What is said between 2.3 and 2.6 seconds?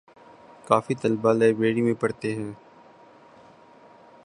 ہیں